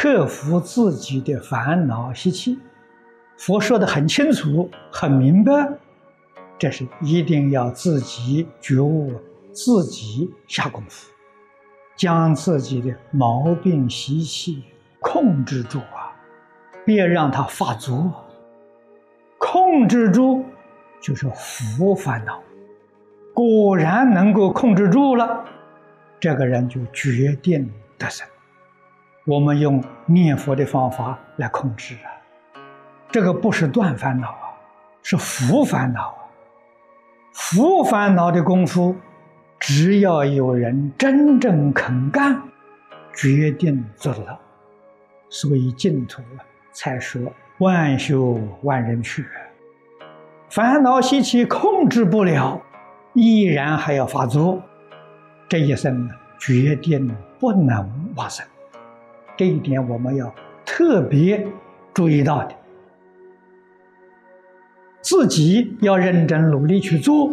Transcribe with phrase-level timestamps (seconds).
[0.00, 2.56] 克服自己的烦恼习气。
[3.36, 5.72] 佛说的很清楚、很明白，
[6.56, 9.12] 这是一定要自己觉悟、
[9.52, 11.10] 自己下功夫，
[11.96, 14.62] 将自己的毛病习气
[15.00, 16.14] 控制住啊，
[16.86, 18.24] 别让它发作。
[19.36, 20.44] 控制住
[21.00, 22.40] 就是福烦恼，
[23.34, 25.44] 果然能够控制住了，
[26.20, 28.24] 这个人就决定得胜。
[29.28, 32.08] 我们用念佛的方法来控制啊。
[33.10, 34.56] 这个不是断烦恼啊，
[35.02, 36.24] 是福烦恼啊。
[37.34, 38.96] 福烦恼的功夫，
[39.58, 42.40] 只要有人真正肯干，
[43.14, 44.40] 决定做得到。
[45.28, 46.22] 所以净土
[46.72, 47.20] 才说
[47.58, 49.26] 万修万人去。
[50.48, 52.58] 烦恼习气控制不了，
[53.12, 54.62] 依然还要发作，
[55.50, 56.08] 这一生
[56.38, 58.42] 决定不能往生。
[59.38, 60.34] 这一点我们要
[60.66, 61.46] 特别
[61.94, 62.54] 注意到的。
[65.00, 67.32] 自己要认真努力去做，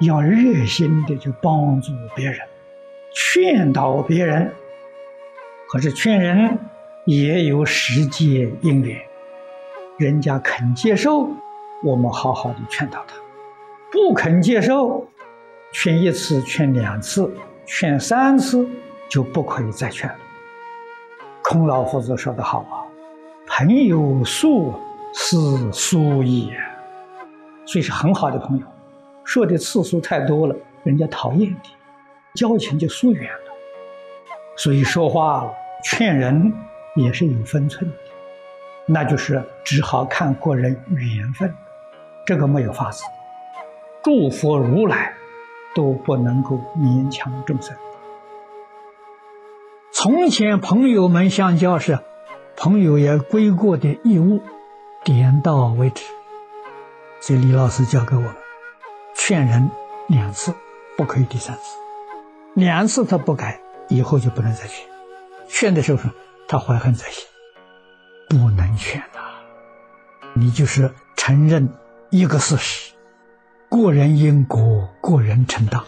[0.00, 2.40] 要热心的去帮助别人，
[3.14, 4.50] 劝导别人。
[5.68, 6.58] 可是劝人
[7.06, 9.00] 也有时节因缘，
[9.98, 11.30] 人家肯接受，
[11.84, 13.14] 我们好好的劝导他；
[13.92, 15.06] 不肯接受，
[15.72, 17.32] 劝一次、劝两次、
[17.64, 18.68] 劝三次，
[19.08, 20.16] 就不可以再劝了。
[21.50, 22.86] 孔老夫子说的好啊
[23.44, 24.72] ：“朋友数
[25.12, 25.36] 是
[25.72, 26.56] 疏也。”
[27.66, 28.64] 所以是很好的朋友，
[29.24, 31.70] 说的次数太多了，人家讨厌你，
[32.36, 33.52] 交情就疏远了。
[34.56, 36.52] 所以说话劝人
[36.94, 37.96] 也是有分寸的，
[38.86, 41.52] 那就是只好看个人缘分，
[42.24, 43.02] 这个没有法子。
[44.04, 45.12] 诸佛如来
[45.74, 47.76] 都不能够勉强众生。
[50.02, 51.98] 从前朋友们相交时，
[52.56, 54.40] 朋友也归过的义务，
[55.04, 56.02] 点到为止。
[57.20, 58.34] 所以李老师教给我们，
[59.14, 59.70] 劝人
[60.08, 60.54] 两次，
[60.96, 61.76] 不可以第三次。
[62.54, 63.60] 两次他不改，
[63.90, 64.88] 以后就不能再劝。
[65.50, 66.08] 劝的时候，
[66.48, 67.26] 他怀恨在心，
[68.26, 69.20] 不能劝呐。
[70.32, 71.68] 你就是承认
[72.08, 72.94] 一个事实：
[73.68, 75.82] 过人因果，过人承担，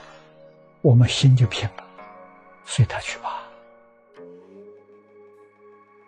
[0.83, 1.85] 我们心就平了，
[2.67, 3.42] 随他去吧。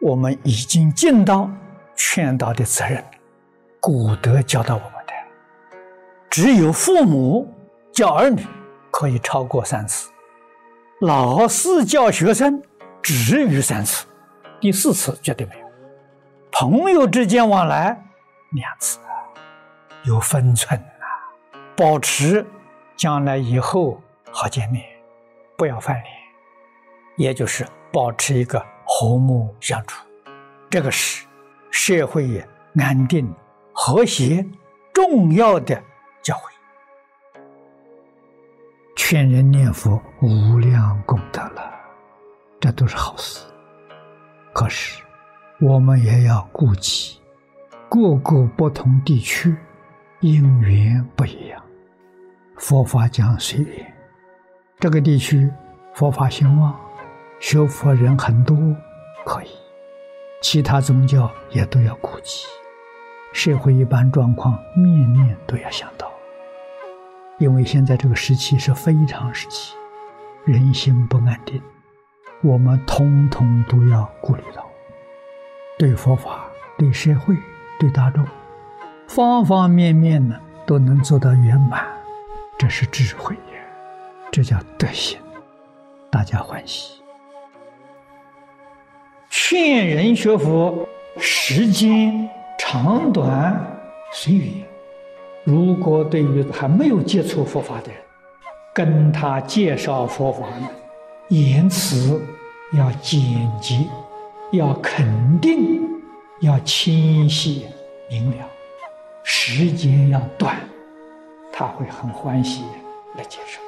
[0.05, 1.51] 我们已经尽到
[1.97, 3.03] 劝导的责任，
[3.81, 5.15] 古德教导我们的。
[6.29, 7.51] 只有父母
[7.91, 8.47] 教儿女
[8.91, 10.11] 可以超过三次，
[11.01, 12.63] 老师教学生
[13.01, 14.05] 止于三次，
[14.61, 15.67] 第四次绝对没有。
[16.53, 17.99] 朋友之间往来
[18.53, 18.99] 两次，
[20.03, 21.09] 有分寸啊，
[21.75, 22.45] 保持
[22.95, 23.99] 将来以后
[24.31, 24.85] 好见面，
[25.57, 26.07] 不要翻脸，
[27.17, 30.05] 也就是保持一个和睦相处，
[30.71, 31.27] 这个是
[31.71, 32.45] 社会
[32.77, 33.33] 安定
[33.73, 34.45] 和谐
[34.93, 35.83] 重要的。
[36.23, 36.41] 教诲，
[38.97, 41.71] 劝人念佛无量功德了，
[42.59, 43.45] 这都是好事。
[44.55, 45.03] 可是，
[45.61, 47.21] 我们也要顾及
[47.91, 49.55] 各个不同地区
[50.21, 51.63] 因缘不一样，
[52.57, 53.95] 佛法讲随缘。
[54.81, 55.53] 这个地区
[55.93, 56.75] 佛法兴旺，
[57.47, 58.57] 学佛人很多，
[59.27, 59.49] 可以；
[60.41, 62.47] 其他宗教也都要顾及，
[63.35, 66.11] 社会一般状况，面面都要想到。
[67.37, 69.75] 因为现在这个时期是非常时期，
[70.47, 71.61] 人心不安定，
[72.43, 74.67] 我们通通都要顾虑到，
[75.79, 76.47] 对佛法、
[76.79, 77.37] 对社会、
[77.79, 78.27] 对大众，
[79.07, 81.85] 方方面面呢都能做到圆满，
[82.57, 83.61] 这是智慧呀，
[84.33, 85.21] 这叫德行，
[86.11, 87.04] 大家欢喜。
[89.57, 90.85] 劝人学佛，
[91.17, 92.29] 时间
[92.59, 93.65] 长短
[94.13, 94.49] 随缘。
[95.45, 98.01] 如果对于还没有接触佛法的人，
[98.75, 100.69] 跟他介绍佛法呢，
[101.29, 102.21] 言辞
[102.77, 103.23] 要简
[103.61, 103.87] 洁，
[104.51, 105.81] 要肯定，
[106.41, 107.67] 要清晰
[108.11, 108.37] 明了，
[109.23, 110.57] 时间要短，
[111.53, 112.65] 他会很欢喜
[113.17, 113.61] 来接受。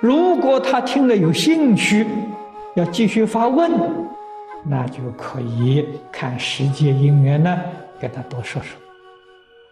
[0.00, 2.06] 如果他听了有兴趣，
[2.74, 3.70] 要继续发问，
[4.64, 7.58] 那就可以看时间因缘呢，
[8.00, 8.78] 跟他多说说。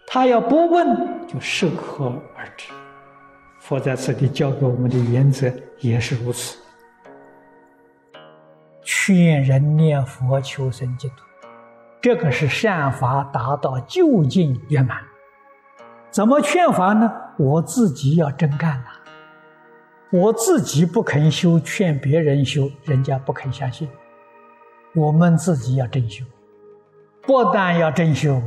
[0.06, 2.06] 他要不问，就适可
[2.36, 2.72] 而止。
[3.58, 6.56] 佛在此地教给我们的原则也是如此。
[8.82, 11.24] 劝人念佛求生净土，
[12.00, 14.98] 这个是善法达到究竟圆满。
[16.10, 17.12] 怎么劝法呢？
[17.36, 18.86] 我自己要真干呐！
[20.10, 23.88] 我自己不肯修，劝别人修，人家不肯相信。
[24.96, 26.24] 我们自己要真修，
[27.26, 28.42] 不但要真修，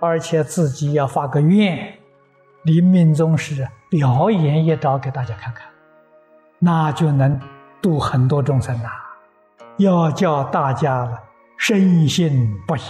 [0.00, 1.94] 而且自己要发个愿，
[2.64, 5.64] 临命终时表演一招给大家看看，
[6.58, 7.40] 那就能
[7.80, 8.88] 度很多众生呐！
[9.76, 11.22] 要叫大家
[11.56, 12.80] 深信不疑，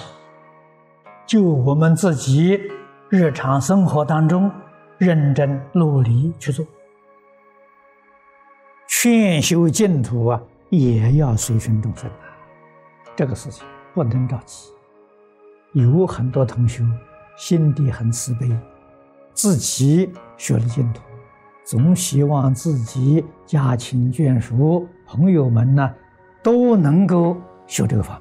[1.26, 2.58] 就我们自己
[3.10, 4.50] 日常生活当中
[4.96, 6.64] 认真努力去做，
[8.88, 10.40] 劝修净土啊，
[10.70, 12.10] 也要随顺众生。
[13.16, 14.68] 这个事情不能着急。
[15.72, 16.84] 有很多同学
[17.36, 18.48] 心底很慈悲，
[19.32, 21.00] 自己学了净土，
[21.64, 25.92] 总希望自己家亲眷属、朋友们呢
[26.42, 27.36] 都能够
[27.66, 28.20] 学这个法。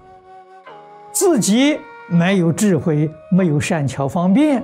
[1.11, 4.61] 自己没有智慧，没有善巧方便，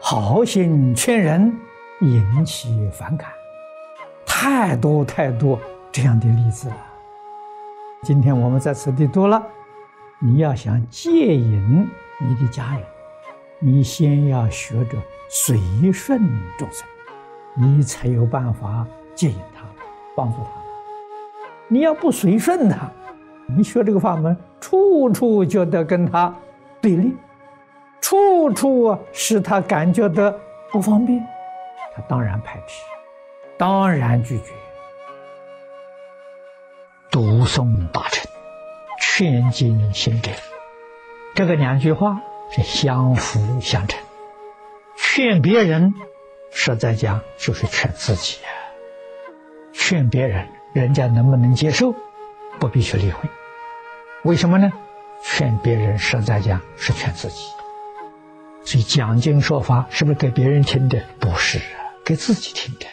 [0.00, 1.52] 好心劝人，
[2.00, 3.28] 引起反感，
[4.24, 5.58] 太多太多
[5.90, 6.76] 这样的例子了。
[8.04, 9.42] 今天我们在此地读了，
[10.18, 11.88] 你要想戒引
[12.20, 12.82] 你的家人，
[13.58, 14.98] 你先要学着
[15.30, 15.58] 随
[15.90, 16.20] 顺
[16.58, 16.86] 众生，
[17.54, 19.64] 你才有办法戒引他，
[20.14, 20.50] 帮助他。
[21.66, 22.92] 你要不随顺他，
[23.46, 26.36] 你学这个法门，处处觉得跟他
[26.82, 27.16] 对立，
[28.02, 30.30] 处处使他感觉到
[30.70, 31.26] 不方便，
[31.96, 32.82] 他当然排斥，
[33.56, 34.52] 当然拒绝。
[37.14, 38.28] 读诵大乘，
[39.00, 40.32] 劝进行者，
[41.36, 42.20] 这个两句话
[42.50, 44.00] 是相辅相成。
[44.96, 45.94] 劝别人，
[46.50, 48.48] 实在讲就是劝自己呀。
[49.72, 51.94] 劝别人，人家能不能接受，
[52.58, 53.28] 不必去理会。
[54.24, 54.72] 为什么呢？
[55.22, 57.44] 劝别人，实在讲是劝自己。
[58.64, 61.00] 所以讲经说法，是不是给别人听的？
[61.20, 61.60] 不是，
[62.04, 62.86] 给自己听的。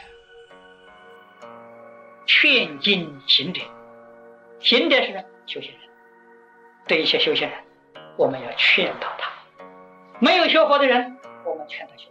[2.28, 3.62] 劝进行者。
[4.62, 5.82] 行的是修行人，
[6.88, 7.58] 对一些修行人，
[8.16, 9.32] 我们要劝导他；
[10.20, 12.10] 没有学佛的人，我们劝他修；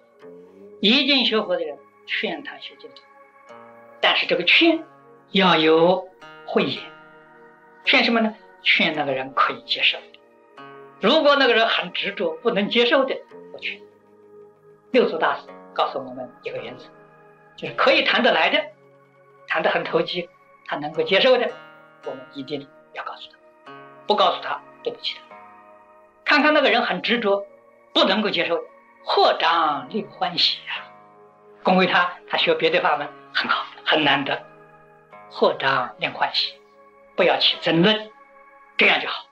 [0.81, 2.97] 已经学佛的人，劝他修净土。
[4.00, 4.85] 但是这个劝
[5.31, 6.08] 要有
[6.44, 6.82] 慧眼，
[7.85, 8.35] 劝什么呢？
[8.62, 9.97] 劝那个人可以接受。
[11.00, 13.17] 如果那个人很执着，不能接受的，
[13.52, 13.81] 不劝。
[14.91, 16.87] 六祖大师告诉我们一个原则，
[17.56, 18.61] 就是可以谈得来的，
[19.47, 20.29] 谈得很投机，
[20.67, 21.49] 他能够接受的。
[22.05, 23.73] 我们一定要告诉他，
[24.06, 25.37] 不告诉他对不起他。
[26.25, 27.47] 看看那个人很执着，
[27.93, 28.62] 不能够接受，
[29.05, 30.87] 或长令欢喜啊，
[31.62, 34.43] 恭维他，他学别的法门很好，很难得，
[35.31, 36.55] 或长令欢喜，
[37.17, 38.11] 不要去争论，
[38.76, 39.25] 这样就好。